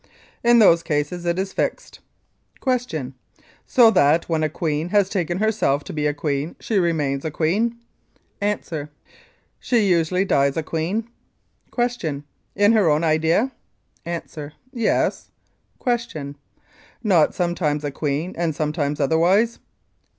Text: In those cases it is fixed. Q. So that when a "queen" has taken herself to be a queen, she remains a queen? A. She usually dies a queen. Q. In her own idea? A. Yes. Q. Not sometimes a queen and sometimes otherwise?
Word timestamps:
In 0.43 0.57
those 0.57 0.81
cases 0.81 1.25
it 1.27 1.37
is 1.37 1.53
fixed. 1.53 1.99
Q. 2.59 3.13
So 3.67 3.91
that 3.91 4.27
when 4.27 4.41
a 4.41 4.49
"queen" 4.49 4.89
has 4.89 5.09
taken 5.09 5.37
herself 5.37 5.83
to 5.83 5.93
be 5.93 6.07
a 6.07 6.11
queen, 6.15 6.55
she 6.59 6.79
remains 6.79 7.23
a 7.23 7.29
queen? 7.29 7.77
A. 8.41 8.57
She 9.59 9.87
usually 9.87 10.25
dies 10.25 10.57
a 10.57 10.63
queen. 10.63 11.07
Q. 11.71 12.23
In 12.55 12.71
her 12.71 12.89
own 12.89 13.03
idea? 13.03 13.51
A. 14.03 14.23
Yes. 14.73 15.29
Q. 15.79 16.35
Not 17.03 17.35
sometimes 17.35 17.83
a 17.83 17.91
queen 17.91 18.33
and 18.35 18.55
sometimes 18.55 18.99
otherwise? 18.99 19.59